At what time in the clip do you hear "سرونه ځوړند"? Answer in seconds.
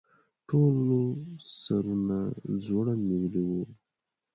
1.59-3.03